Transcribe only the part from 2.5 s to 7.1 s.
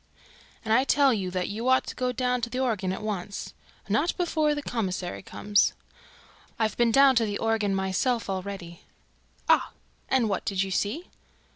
organ at once." "Not before the commissary comes." "I've been